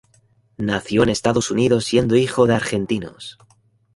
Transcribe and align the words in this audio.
Nació 0.57 1.03
en 1.03 1.09
Estados 1.09 1.51
Unidos 1.51 1.85
siendo 1.85 2.15
hijo 2.15 2.47
de 2.47 2.55
argentinos. 2.55 3.37